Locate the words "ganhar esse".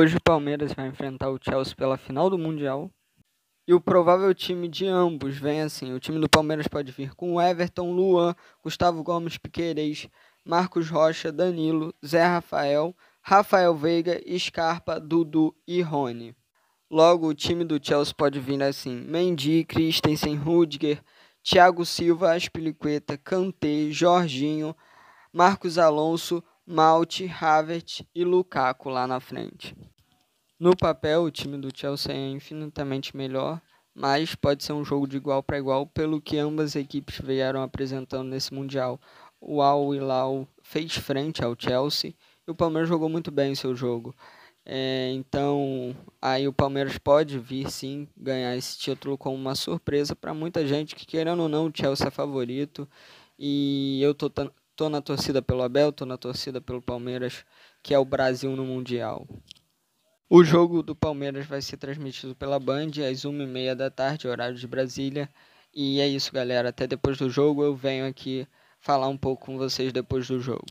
48.16-48.76